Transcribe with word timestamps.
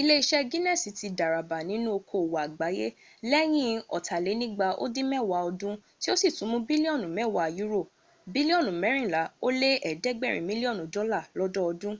iléeṣẹ́ 0.00 0.46
guinness 0.50 0.82
ti 0.98 1.06
dàràbà 1.18 1.58
nínú 1.70 1.88
okoòwò 1.98 2.36
àgbáyé 2.46 2.86
lẹ́yìn 3.30 3.76
ọ̀tàlénígba 3.96 4.66
ó 4.82 4.84
dín 4.94 5.06
mẹ́wàá 5.12 5.40
ọdún 5.50 5.74
tí 6.00 6.06
ó 6.12 6.14
sì 6.20 6.28
ti 6.36 6.42
mún 6.50 6.64
bílíọ̀nù 6.68 7.06
mẹ́wàá 7.16 7.46
euro 7.62 7.80
bílíọ̀nù 8.32 8.70
mẹ́rìnlá 8.82 9.22
ó 9.46 9.48
lé 9.60 9.70
ẹ̀dẹ́gbẹ̀rin 9.90 10.46
mílíọ̀nù 10.48 10.82
dọ́là 10.94 11.18
lọ́dọdún 11.38 11.96